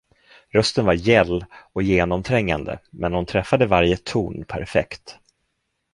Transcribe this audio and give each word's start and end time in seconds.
Rösten 0.53 0.85
var 0.85 0.93
gäll 0.93 1.45
och 1.73 1.83
genomträngande, 1.83 2.79
men 2.91 3.13
hon 3.13 3.25
träffade 3.25 3.65
varje 3.65 3.97
ton 3.97 4.45
perfekt. 4.47 5.15